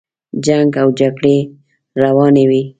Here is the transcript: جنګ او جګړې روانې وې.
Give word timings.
جنګ 0.45 0.71
او 0.81 0.87
جګړې 0.99 1.37
روانې 2.03 2.43
وې. 2.49 2.61